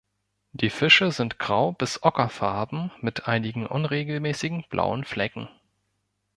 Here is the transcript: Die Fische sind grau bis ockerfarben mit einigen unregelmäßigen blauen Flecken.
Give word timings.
Die 0.53 0.71
Fische 0.71 1.11
sind 1.11 1.37
grau 1.37 1.73
bis 1.73 2.01
ockerfarben 2.01 2.89
mit 3.01 3.27
einigen 3.27 3.67
unregelmäßigen 3.67 4.63
blauen 4.67 5.03
Flecken. 5.03 5.47